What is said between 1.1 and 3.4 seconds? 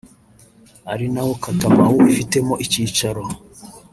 na wo Cottamohu ifitemo icyicaro